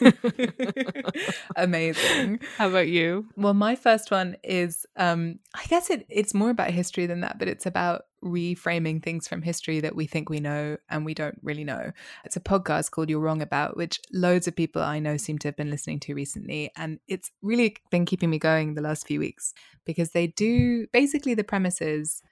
[1.56, 2.40] Amazing.
[2.58, 3.26] How about you?
[3.36, 7.38] Well, my first one is um I guess it it's more about history than that,
[7.38, 11.38] but it's about reframing things from history that we think we know and we don't
[11.42, 11.92] really know.
[12.24, 15.48] It's a podcast called You're Wrong About, which loads of people I know seem to
[15.48, 16.70] have been listening to recently.
[16.76, 19.54] And it's really been keeping me going the last few weeks
[19.84, 22.22] because they do basically the premise is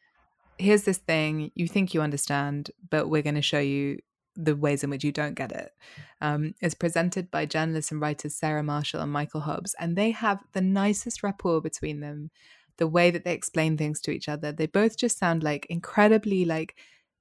[0.59, 3.99] here's this thing you think you understand, but we're going to show you
[4.39, 5.73] the ways in which you don't get it.
[6.21, 10.43] Um, it's presented by journalists and writers Sarah Marshall and Michael Hobbs, and they have
[10.53, 12.31] the nicest rapport between them.
[12.79, 16.45] The way that they explain things to each other, they both just sound like incredibly
[16.45, 16.77] like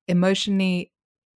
[0.07, 0.91] emotionally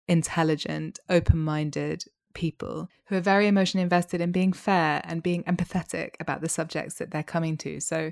[0.07, 2.03] intelligent, open-minded
[2.33, 6.95] people who are very emotionally invested in being fair and being empathetic about the subjects
[6.95, 7.79] that they're coming to.
[7.79, 8.11] So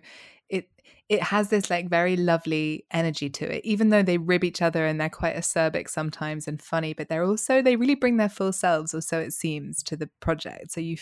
[0.50, 0.70] it
[1.10, 3.64] it has this like very lovely energy to it.
[3.66, 7.24] Even though they rib each other and they're quite acerbic sometimes and funny but they're
[7.24, 10.72] also they really bring their full selves or so it seems to the project.
[10.72, 10.98] So you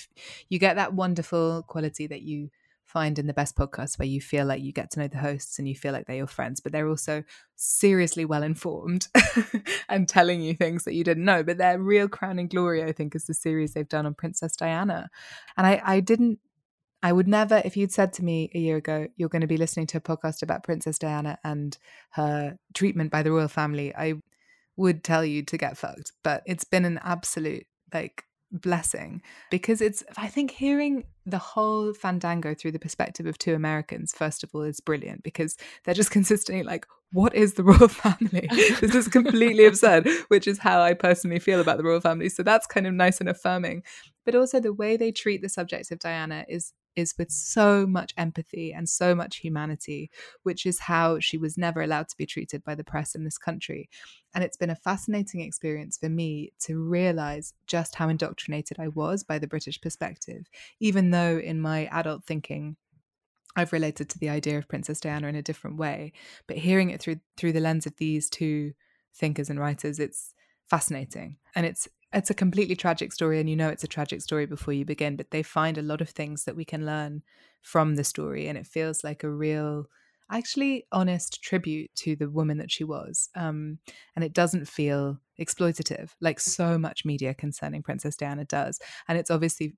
[0.50, 2.50] you get that wonderful quality that you
[2.96, 5.60] find in the best podcasts where you feel like you get to know the hosts
[5.60, 7.22] and you feel like they're your friends but they're also
[7.58, 9.10] seriously well informed
[9.90, 13.14] and telling you things that you didn't know but their real crowning glory i think
[13.14, 15.10] is the series they've done on princess diana
[15.58, 16.40] and i i didn't
[17.04, 19.58] I would never, if you'd said to me a year ago, you're going to be
[19.58, 21.78] listening to a podcast about Princess Diana and
[22.12, 24.16] her treatment by the royal family, I
[24.76, 26.14] would tell you to get fucked.
[26.24, 28.24] But it's been an absolute like
[28.62, 34.14] blessing because it's, I think, hearing the whole fandango through the perspective of two Americans,
[34.14, 38.48] first of all, is brilliant because they're just consistently like, what is the royal family?
[38.82, 42.30] this is completely absurd, which is how I personally feel about the royal family.
[42.30, 43.84] So that's kind of nice and affirming.
[44.26, 48.14] But also the way they treat the subject of Diana is is with so much
[48.18, 50.10] empathy and so much humanity,
[50.44, 53.38] which is how she was never allowed to be treated by the press in this
[53.38, 53.90] country.
[54.34, 59.24] And it's been a fascinating experience for me to realize just how indoctrinated I was
[59.24, 60.46] by the British perspective,
[60.80, 62.76] even though in my adult thinking,
[63.56, 66.12] I've related to the idea of Princess Diana in a different way.
[66.48, 68.74] But hearing it through through the lens of these two
[69.14, 70.34] thinkers and writers, it's
[70.70, 71.38] fascinating.
[71.56, 74.74] And it's it's a completely tragic story and you know it's a tragic story before
[74.74, 77.22] you begin but they find a lot of things that we can learn
[77.62, 79.88] from the story and it feels like a real
[80.32, 83.78] actually honest tribute to the woman that she was um,
[84.16, 88.80] and it doesn't feel exploitative like so much media concerning princess diana does.
[89.08, 89.76] And it's obviously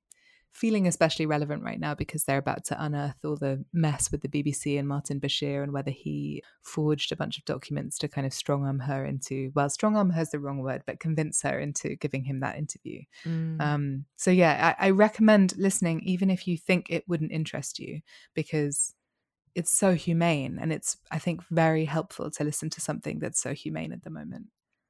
[0.54, 4.28] feeling especially relevant right now because they're about to unearth all the mess with the
[4.28, 8.34] BBC and Martin Bashir and whether he forged a bunch of documents to kind of
[8.34, 11.60] strong arm her into, well, strong arm her is the wrong word, but convince her
[11.60, 13.02] into giving him that interview.
[13.24, 13.62] Mm.
[13.62, 18.02] Um, so, yeah, I, I recommend listening, even if you think it wouldn't interest you,
[18.34, 18.96] because
[19.54, 23.54] it's so humane and it's, I think, very helpful to listen to something that's so
[23.54, 24.48] humane at the moment.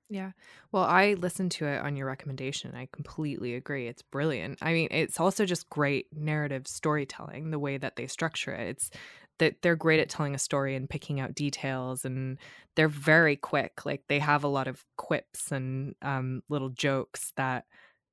[0.09, 0.31] Yeah.
[0.71, 2.73] Well, I listened to it on your recommendation.
[2.75, 3.87] I completely agree.
[3.87, 4.59] It's brilliant.
[4.61, 8.69] I mean, it's also just great narrative storytelling, the way that they structure it.
[8.69, 8.89] It's
[9.39, 12.37] that they're great at telling a story and picking out details and
[12.75, 13.85] they're very quick.
[13.85, 17.65] Like they have a lot of quips and um, little jokes that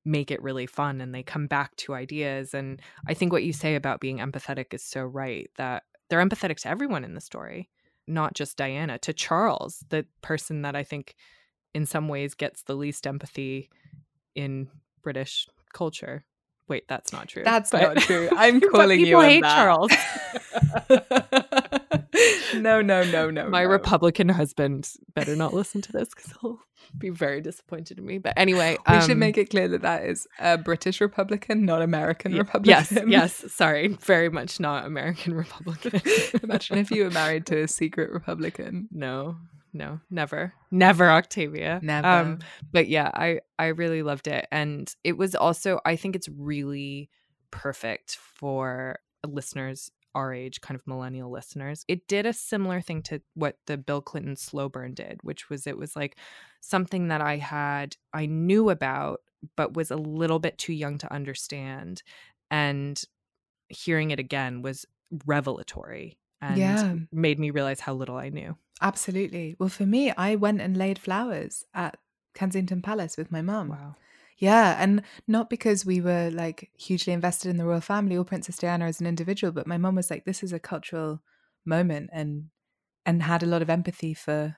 [0.03, 2.53] make it really fun and they come back to ideas.
[2.53, 6.57] And I think what you say about being empathetic is so right that they're empathetic
[6.57, 7.69] to everyone in the story,
[8.05, 11.15] not just Diana, to Charles, the person that I think
[11.75, 13.69] in some ways gets the least empathy
[14.33, 14.69] in
[15.03, 16.25] British culture.
[16.67, 17.43] Wait, that's not true.
[17.43, 17.81] That's but...
[17.81, 18.29] not true.
[18.35, 19.55] I'm calling you hate that.
[19.55, 19.91] Charles.
[22.55, 23.49] no, no, no, no.
[23.49, 23.69] My no.
[23.69, 26.59] Republican husband better not listen to this because he'll
[26.97, 28.19] be very disappointed in me.
[28.19, 31.81] But anyway, we um, should make it clear that that is a British Republican, not
[31.81, 32.69] American y- Republican.
[32.69, 33.53] Yes, yes.
[33.53, 36.01] Sorry, very much not American Republican.
[36.43, 38.87] Imagine if you were married to a secret Republican.
[38.91, 39.35] No,
[39.75, 41.81] no, never, never Octavia.
[41.83, 42.07] Never.
[42.07, 42.39] Um,
[42.71, 47.09] but yeah, I I really loved it, and it was also I think it's really
[47.51, 51.83] perfect for listeners our age, kind of millennial listeners.
[51.89, 55.67] It did a similar thing to what the Bill Clinton slow burn did, which was
[55.67, 56.17] it was like
[56.61, 59.19] something that I had I knew about,
[59.57, 62.01] but was a little bit too young to understand,
[62.49, 62.99] and
[63.67, 64.85] hearing it again was
[65.25, 66.17] revelatory
[66.49, 66.95] and yeah.
[67.11, 68.55] made me realize how little I knew.
[68.81, 69.55] Absolutely.
[69.59, 71.97] Well, for me, I went and laid flowers at
[72.33, 73.69] Kensington Palace with my mum.
[73.69, 73.95] Wow.
[74.37, 78.57] Yeah, and not because we were like hugely invested in the royal family or Princess
[78.57, 81.21] Diana as an individual, but my mum was like, this is a cultural
[81.63, 82.49] moment and
[83.05, 84.57] and had a lot of empathy for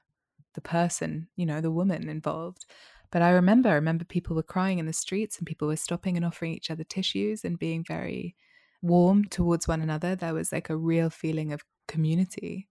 [0.55, 2.65] the person, you know, the woman involved.
[3.11, 6.17] But I remember, I remember people were crying in the streets and people were stopping
[6.17, 8.35] and offering each other tissues and being very
[8.81, 10.15] warm towards one another.
[10.15, 12.67] There was like a real feeling of community.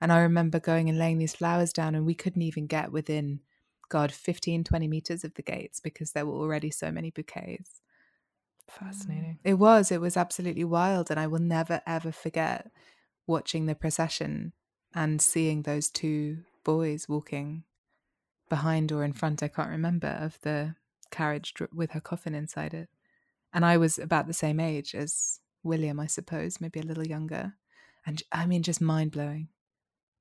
[0.00, 3.40] And I remember going and laying these flowers down, and we couldn't even get within,
[3.88, 7.80] God, 15, 20 meters of the gates because there were already so many bouquets.
[8.68, 9.38] Fascinating.
[9.44, 9.50] Mm.
[9.50, 9.90] It was.
[9.90, 11.10] It was absolutely wild.
[11.10, 12.70] And I will never, ever forget
[13.26, 14.52] watching the procession
[14.94, 17.64] and seeing those two boys walking
[18.48, 20.74] behind or in front, I can't remember, of the
[21.10, 22.88] carriage with her coffin inside it.
[23.52, 27.54] And I was about the same age as William, I suppose, maybe a little younger.
[28.06, 29.48] And I mean, just mind blowing.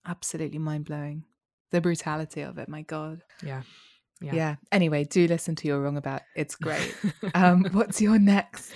[0.06, 1.24] Absolutely mind blowing.
[1.71, 3.21] The brutality of it, my God.
[3.43, 3.62] Yeah.
[4.21, 4.34] Yeah.
[4.34, 4.56] yeah.
[4.71, 6.21] Anyway, do listen to You're Wrong About.
[6.36, 6.95] It's great.
[7.36, 8.71] um, what's your next?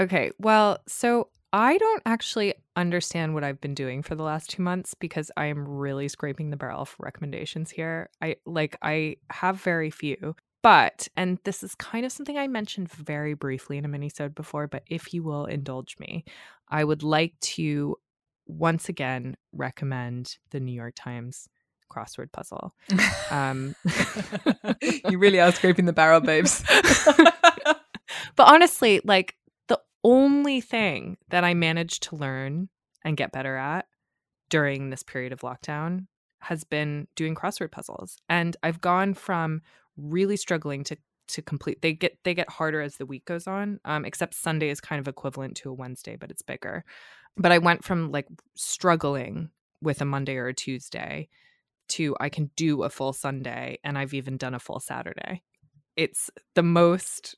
[0.00, 0.32] Okay.
[0.38, 4.94] Well, so I don't actually understand what I've been doing for the last two months
[4.94, 8.08] because I am really scraping the barrel for recommendations here.
[8.20, 10.34] I like I have very few.
[10.62, 14.68] But, and this is kind of something I mentioned very briefly in a minisode before,
[14.68, 16.24] but if you will indulge me,
[16.68, 17.96] I would like to
[18.46, 21.48] once again recommend the New York Times
[21.90, 22.74] crossword puzzle.
[23.30, 23.74] Um,
[25.10, 26.64] you really are scraping the barrel, babes.
[28.36, 29.36] but honestly, like
[29.68, 32.68] the only thing that I managed to learn
[33.04, 33.86] and get better at
[34.48, 36.06] during this period of lockdown
[36.40, 38.16] has been doing crossword puzzles.
[38.28, 39.62] And I've gone from
[39.96, 40.96] really struggling to
[41.28, 44.68] to complete they get they get harder as the week goes on um, except sunday
[44.68, 46.84] is kind of equivalent to a wednesday but it's bigger.
[47.36, 49.50] But i went from like struggling
[49.80, 51.28] with a monday or a tuesday
[51.88, 55.42] to i can do a full sunday and i've even done a full saturday.
[55.96, 57.36] It's the most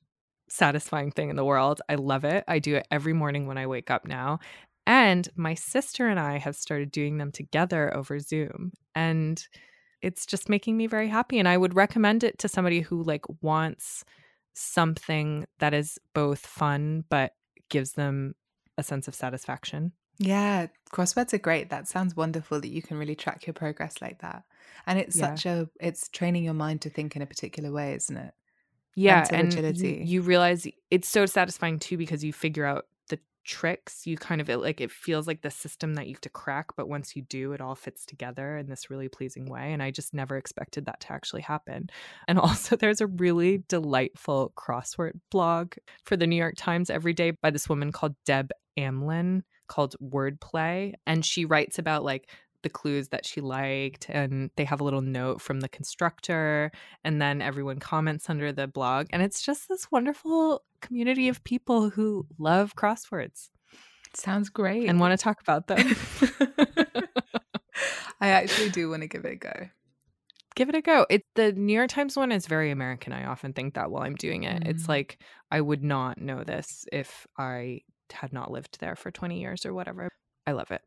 [0.48, 1.80] satisfying thing in the world.
[1.88, 2.44] I love it.
[2.46, 4.40] I do it every morning when i wake up now.
[4.86, 8.72] And my sister and i have started doing them together over zoom.
[8.94, 9.46] And
[10.04, 13.24] it's just making me very happy and i would recommend it to somebody who like
[13.40, 14.04] wants
[14.52, 17.32] something that is both fun but
[17.70, 18.34] gives them
[18.76, 23.16] a sense of satisfaction yeah crosswords are great that sounds wonderful that you can really
[23.16, 24.44] track your progress like that
[24.86, 25.34] and it's yeah.
[25.34, 28.34] such a it's training your mind to think in a particular way isn't it
[28.94, 29.88] yeah and agility.
[29.88, 32.86] You, you realize it's so satisfying too because you figure out
[33.44, 36.28] tricks you kind of it like it feels like the system that you have to
[36.28, 39.82] crack but once you do it all fits together in this really pleasing way and
[39.82, 41.88] i just never expected that to actually happen.
[42.28, 47.30] And also there's a really delightful crossword blog for the new york times every day
[47.30, 52.28] by this woman called deb Amlen called wordplay and she writes about like
[52.64, 56.72] the clues that she liked and they have a little note from the constructor
[57.04, 61.90] and then everyone comments under the blog and it's just this wonderful community of people
[61.90, 63.50] who love crosswords
[64.14, 64.88] Sounds great.
[64.88, 65.78] and want to talk about them.
[68.20, 69.68] I actually do want to give it a go.
[70.54, 71.04] Give it a go.
[71.10, 73.12] It the New York Times one is very American.
[73.12, 74.66] I often think that while I'm doing it.
[74.66, 74.88] It's Mm.
[74.88, 75.18] like
[75.50, 77.80] I would not know this if I
[78.12, 80.08] had not lived there for 20 years or whatever.
[80.46, 80.82] I love it.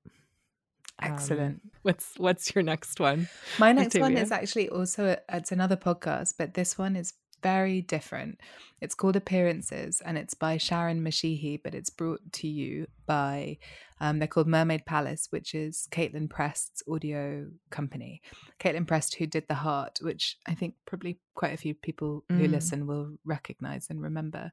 [1.00, 1.62] Um, Excellent.
[1.84, 3.30] what's what's your next one?
[3.60, 7.82] My next one is actually also a- it's another podcast, but this one is very
[7.82, 8.40] different.
[8.82, 13.60] It's called Appearances, and it's by Sharon Mashihi, but it's brought to you by
[14.00, 18.22] um, they're called Mermaid Palace, which is Caitlin Prest's audio company.
[18.60, 22.48] Caitlin Prest, who did The Heart, which I think probably quite a few people who
[22.48, 22.52] Mm.
[22.52, 24.52] listen will recognize and remember.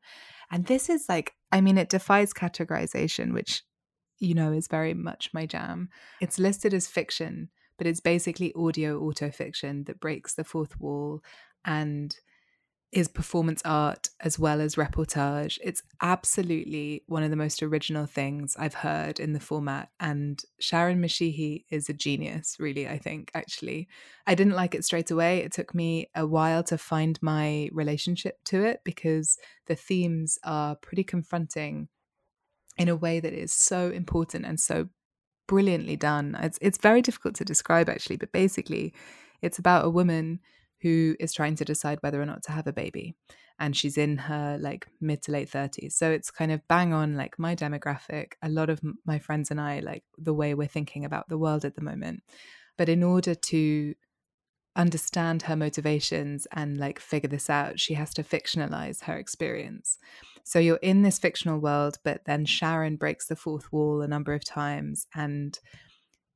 [0.51, 3.63] And this is like, I mean, it defies categorization, which
[4.19, 5.89] you know is very much my jam.
[6.21, 11.23] It's listed as fiction, but it's basically audio autofiction that breaks the fourth wall
[11.65, 12.17] and
[12.95, 15.59] is performance art as well as reportage.
[15.65, 19.89] It's absolutely one of the most original things I've heard in the format.
[19.99, 23.89] And Sharon Mashihi is a genius, really, I think, actually.
[24.29, 25.39] I didn't like it straight away.
[25.39, 30.77] It took me a while to find my relationship to it because the themes are
[30.77, 31.89] pretty confronting
[32.77, 34.89] in a way that is so important and so
[35.47, 36.37] brilliantly done.
[36.41, 38.95] It's it's very difficult to describe actually, but basically
[39.43, 40.41] it's about a woman
[40.81, 43.17] who is trying to decide whether or not to have a baby
[43.59, 45.93] and she's in her like mid to late 30s.
[45.93, 49.61] So it's kind of bang on like my demographic, a lot of my friends and
[49.61, 52.23] I like the way we're thinking about the world at the moment.
[52.77, 53.95] But in order to
[54.77, 59.99] understand her motivations and like figure this out, she has to fictionalize her experience.
[60.43, 64.35] So you're in this fictional world, but then Sharon breaks the fourth wall a number
[64.35, 65.07] of times.
[65.15, 65.59] And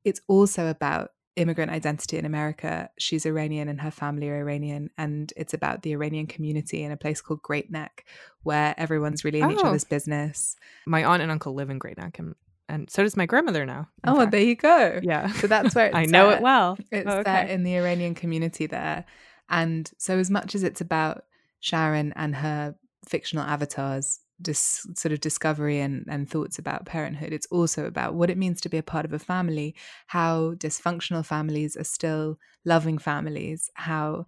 [0.03, 2.89] it's also about immigrant identity in America.
[2.97, 4.89] She's Iranian and her family are Iranian.
[4.97, 8.03] And it's about the Iranian community in a place called Great Neck,
[8.43, 9.67] where everyone's really in each Oh.
[9.67, 10.55] other's business.
[10.87, 12.35] My aunt and uncle live in Great Neck and,
[12.69, 13.89] and so does my grandmother now.
[14.05, 14.99] Oh, well, there you go.
[15.03, 15.31] yeah.
[15.33, 16.37] So that's where it's I know at.
[16.37, 16.77] it well.
[16.91, 19.05] It's Oh, there in the Iranian community there.
[19.49, 21.23] And so, as much as it's about
[21.59, 22.75] Sharon and her
[23.07, 28.29] fictional avatars, dis- sort of discovery and, and thoughts about parenthood, it's also about what
[28.29, 29.75] it means to be a part of a family,
[30.07, 34.27] how dysfunctional families are still loving families, how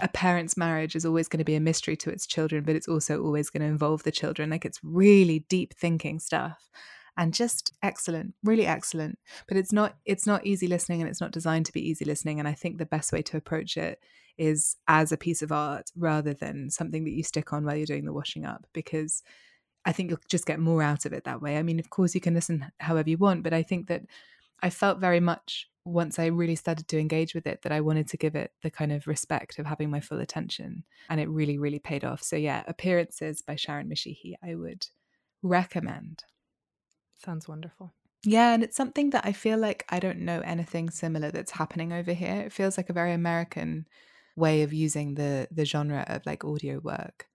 [0.00, 2.88] a parent's marriage is always going to be a mystery to its children, but it's
[2.88, 4.50] also always going to involve the children.
[4.50, 6.68] Like it's really deep thinking stuff
[7.16, 9.18] and just excellent, really excellent.
[9.46, 12.38] But it's not it's not easy listening and it's not designed to be easy listening.
[12.38, 14.00] And I think the best way to approach it
[14.38, 17.86] is as a piece of art rather than something that you stick on while you're
[17.86, 19.22] doing the washing up because
[19.84, 21.58] I think you'll just get more out of it that way.
[21.58, 24.02] I mean, of course you can listen however you want, but I think that
[24.62, 28.08] I felt very much once I really started to engage with it that I wanted
[28.08, 30.84] to give it the kind of respect of having my full attention.
[31.10, 32.22] And it really, really paid off.
[32.22, 34.86] So, yeah, Appearances by Sharon Mashihi, I would
[35.42, 36.24] recommend.
[37.24, 37.92] Sounds wonderful.
[38.24, 41.92] Yeah, and it's something that I feel like I don't know anything similar that's happening
[41.92, 42.42] over here.
[42.42, 43.86] It feels like a very American
[44.36, 47.26] way of using the the genre of like audio work.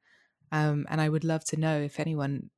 [0.52, 2.50] Um, and I would love to know if anyone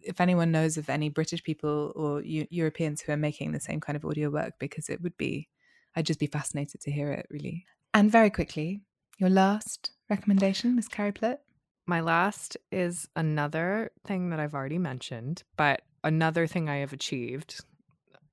[0.00, 3.80] if anyone knows of any British people or Eu- Europeans who are making the same
[3.80, 5.48] kind of audio work because it would be
[5.94, 7.66] I'd just be fascinated to hear it really.
[7.92, 8.80] And very quickly,
[9.18, 11.38] your last recommendation, Miss Carrie Plitt.
[11.86, 17.64] My last is another thing that I've already mentioned, but another thing I have achieved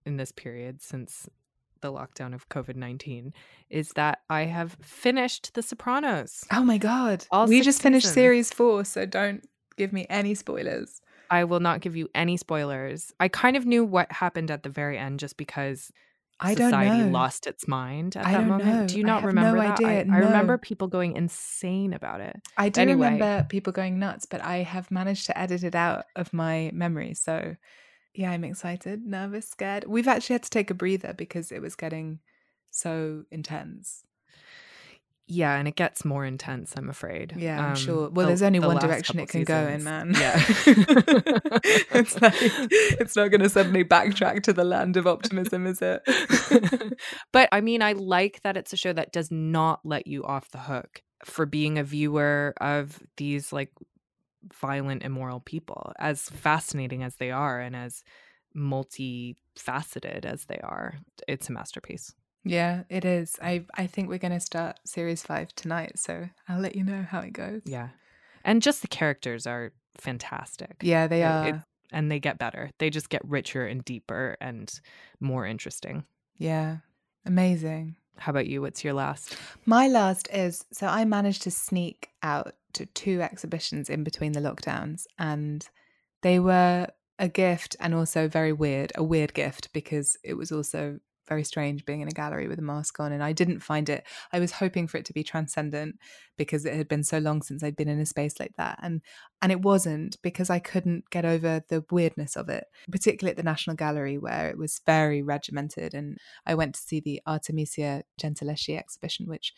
[0.06, 1.28] in this period since
[1.82, 3.34] the lockdown of COVID 19
[3.72, 6.46] is that I have finished The Sopranos.
[6.52, 7.26] Oh my god.
[7.32, 8.16] All we just finished seasons.
[8.16, 9.48] series 4, so don't
[9.78, 11.02] give me any spoilers.
[11.32, 13.14] I will not give you any spoilers.
[13.20, 15.92] I kind of knew what happened at the very end just because
[16.42, 18.70] I don't society lost its mind at I that moment.
[18.70, 18.88] know.
[18.88, 19.80] Do you not have no remember that?
[19.84, 20.14] I, idea.
[20.14, 22.36] I remember people going insane about it.
[22.58, 23.06] I do Anyway.
[23.12, 27.14] remember people going nuts, but I have managed to edit it out of my memory.
[27.14, 27.56] So,
[28.14, 29.86] yeah, I'm excited, nervous, scared.
[29.88, 32.20] We've actually had to take a breather because it was getting
[32.72, 34.04] so intense.
[35.28, 37.34] Yeah, and it gets more intense, I'm afraid.
[37.38, 38.10] Yeah, I'm Um, sure.
[38.10, 40.14] Well, the- there's only the one direction it can go in, man.
[40.14, 40.34] Yeah.
[41.94, 42.34] it's like
[43.00, 46.02] it's not going to suddenly backtrack to the land of optimism, is it?
[47.32, 50.52] but I mean, I like that it's a show that does not let you off
[50.52, 53.72] the hook for being a viewer of these like
[54.54, 58.04] violent, immoral people, as fascinating as they are and as
[58.58, 60.96] multifaceted as they are.
[61.28, 62.14] It's a masterpiece.
[62.44, 63.38] Yeah, it is.
[63.42, 67.04] I I think we're going to start series five tonight, so I'll let you know
[67.10, 67.62] how it goes.
[67.66, 67.90] Yeah.
[68.44, 70.78] And just the characters are fantastic.
[70.82, 71.48] yeah, they are.
[71.50, 71.56] it-
[71.94, 72.70] and they get better.
[72.78, 74.72] They just get richer and deeper and
[75.20, 76.06] more interesting.
[76.38, 76.78] Yeah.
[77.26, 77.98] Amazing.
[78.18, 78.62] How about you?
[78.62, 79.36] What's your last?
[79.66, 84.40] My last is so I managed to sneak out to two exhibitions in between the
[84.40, 85.68] lockdowns, and
[86.22, 86.88] they were
[87.20, 91.86] a gift and also very weird, a weird gift because it was also very strange
[91.86, 94.54] being in a gallery with a mask on and I didn't find it I was
[94.54, 95.98] hoping for it to be transcendent
[96.38, 99.02] because it had been so long since I'd been in a space like that and
[99.42, 103.44] and it wasn't because I couldn't get over the weirdness of it particularly at the
[103.44, 108.78] National Gallery where it was very regimented and I went to see the Artemisia Gentileschi
[108.78, 109.54] exhibition which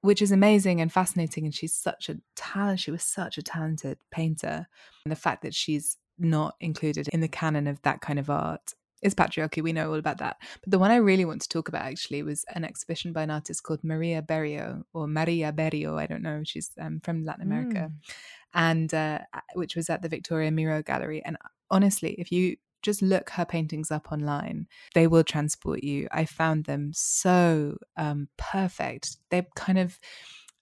[0.00, 3.98] which is amazing and fascinating and she's such a talent she was such a talented
[4.10, 4.66] painter
[5.04, 8.74] and the fact that she's not included in the canon of that kind of art
[9.02, 9.62] is patriarchy.
[9.62, 10.36] We know all about that.
[10.62, 13.30] But the one I really want to talk about actually was an exhibition by an
[13.30, 15.98] artist called Maria Berrío or Maria Berrío.
[15.98, 16.42] I don't know.
[16.44, 18.14] She's um, from Latin America, mm.
[18.54, 19.18] and uh,
[19.54, 21.22] which was at the Victoria Miro Gallery.
[21.24, 21.36] And
[21.70, 26.08] honestly, if you just look her paintings up online, they will transport you.
[26.10, 29.18] I found them so um, perfect.
[29.30, 29.98] They're kind of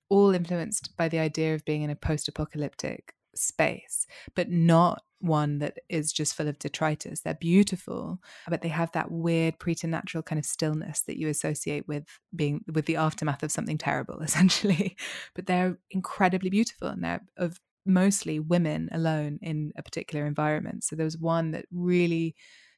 [0.09, 5.79] all influenced by the idea of being in a post-apocalyptic space, but not one that
[5.89, 7.21] is just full of detritus.
[7.21, 8.19] They're beautiful,
[8.49, 12.05] but they have that weird preternatural kind of stillness that you associate with
[12.35, 14.97] being with the aftermath of something terrible, essentially.
[15.35, 20.85] But they're incredibly beautiful and they're of mostly women alone in a particular environment.
[20.85, 22.35] So there was one that really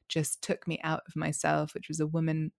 [0.09, 2.51] just took me out of myself, which was a woman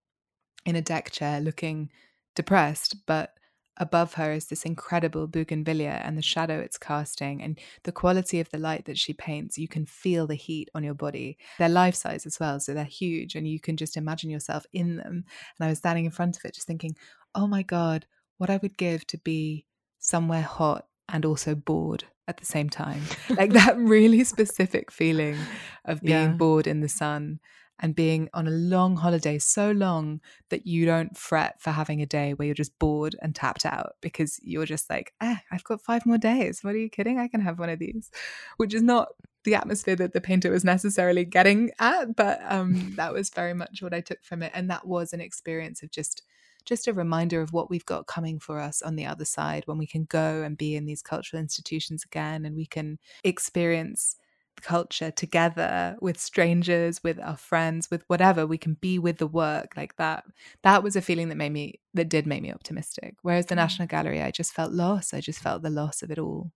[0.67, 1.91] in a deck chair looking
[2.35, 3.31] depressed, but
[3.77, 8.49] above her is this incredible bougainvillea and the shadow it's casting and the quality of
[8.51, 9.59] the light that she paints.
[9.59, 11.39] You can feel the heat on your body.
[11.59, 14.97] They're life size as well so they're huge and you can just imagine yourself in
[14.97, 15.25] them.
[15.59, 16.97] And i was standing in front of it just thinking
[17.35, 18.07] oh my god
[18.39, 19.67] what i would give to be
[19.99, 23.03] somewhere hot and also bored at the same time.
[23.31, 25.37] Like that really specific feeling
[25.85, 26.37] of being yeah.
[26.37, 27.41] bored in the sun
[27.81, 30.21] and being on a long holiday so long
[30.51, 33.95] that you don't fret for having a day where you're just bored and tapped out
[34.01, 36.63] because you're just like, eh, I've got five more days.
[36.63, 37.19] What are you kidding?
[37.19, 38.11] I can have one of these,
[38.57, 39.09] which is not
[39.45, 43.83] the atmosphere that the painter was necessarily getting at, but um, that was very much
[43.83, 44.53] what I took from it.
[44.55, 46.23] And that was an experience of just
[46.65, 49.77] just a reminder of what we've got coming for us on the other side when
[49.77, 54.17] we can go and be in these cultural institutions again and we can experience
[54.63, 59.75] culture together with strangers with our friends with whatever we can be with the work
[59.77, 60.25] like that
[60.63, 63.15] that was a feeling that made me that did make me optimistic.
[63.23, 63.59] Whereas the mm.
[63.59, 66.53] national gallery i just felt lost i just felt the loss of it all.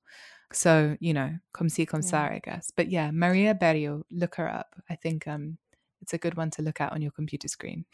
[0.53, 2.31] So you know come see come yeah.
[2.33, 2.71] i guess.
[2.75, 4.75] But yeah maria Berrío look her up.
[4.91, 5.59] I think um
[6.01, 7.85] it's a good one to look at on your computer screen.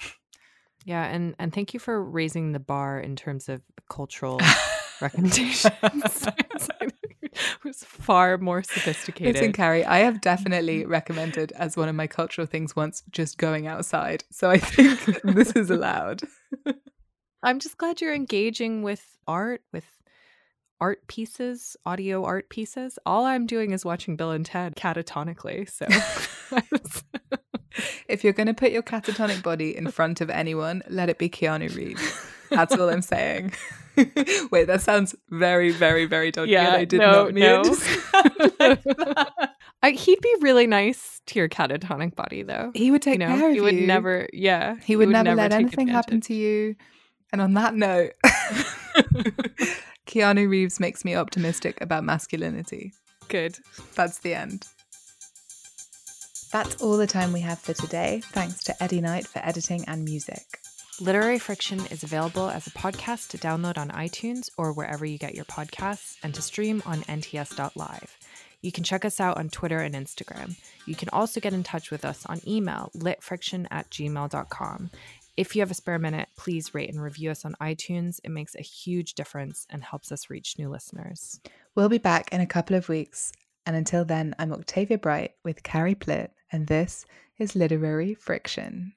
[0.84, 4.40] Yeah and and thank you for raising the bar in terms of cultural
[5.00, 5.72] recommendations
[7.64, 9.34] was far more sophisticated.
[9.34, 13.66] Listen, Carrie, I have definitely recommended as one of my cultural things once just going
[13.66, 14.24] outside.
[14.30, 16.22] So I think this is allowed.
[17.42, 19.86] I'm just glad you're engaging with art, with
[20.80, 22.98] art pieces, audio art pieces.
[23.04, 25.68] All I'm doing is watching Bill and Ted catatonically.
[25.68, 25.86] So
[28.08, 31.28] if you're going to put your catatonic body in front of anyone, let it be
[31.28, 32.26] Keanu Reeves.
[32.50, 33.52] That's all I'm saying.
[34.50, 36.52] Wait, that sounds very, very, very dodgy.
[36.52, 37.62] Yeah, I did no, not mean no.
[38.58, 38.80] like
[39.82, 42.72] I, he'd be really nice to your catatonic body, though.
[42.74, 43.64] He would take you know, care of he you.
[43.66, 44.76] He would never, yeah.
[44.76, 46.76] He, he would, would, never, never let anything happen to you.
[47.32, 48.12] And on that note,
[50.06, 52.92] Keanu Reeves makes me optimistic about masculinity.
[53.28, 53.58] Good.
[53.94, 54.66] That's the end.
[56.52, 58.22] That's all the time we have for today.
[58.26, 60.60] Thanks to Eddie Knight for editing and music.
[61.00, 65.34] Literary Friction is available as a podcast to download on iTunes or wherever you get
[65.34, 68.16] your podcasts and to stream on nts.live.
[68.60, 70.56] You can check us out on Twitter and Instagram.
[70.86, 74.90] You can also get in touch with us on email, litfriction at gmail.com.
[75.36, 78.20] If you have a spare minute, please rate and review us on iTunes.
[78.22, 81.40] It makes a huge difference and helps us reach new listeners.
[81.74, 83.32] We'll be back in a couple of weeks.
[83.66, 87.04] And until then, I'm Octavia Bright with Carrie Plitt, and this
[87.36, 88.92] is Literary Friction.